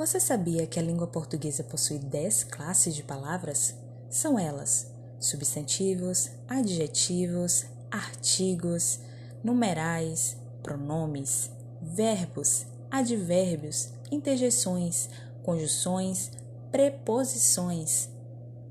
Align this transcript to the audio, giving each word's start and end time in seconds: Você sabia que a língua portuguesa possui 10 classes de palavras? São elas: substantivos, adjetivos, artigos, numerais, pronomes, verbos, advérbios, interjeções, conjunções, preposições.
Você 0.00 0.18
sabia 0.18 0.66
que 0.66 0.78
a 0.80 0.82
língua 0.82 1.06
portuguesa 1.06 1.62
possui 1.62 1.98
10 1.98 2.44
classes 2.44 2.94
de 2.94 3.02
palavras? 3.02 3.74
São 4.08 4.38
elas: 4.38 4.90
substantivos, 5.20 6.30
adjetivos, 6.48 7.66
artigos, 7.90 9.00
numerais, 9.44 10.38
pronomes, 10.62 11.50
verbos, 11.82 12.64
advérbios, 12.90 13.90
interjeções, 14.10 15.10
conjunções, 15.42 16.30
preposições. 16.72 18.08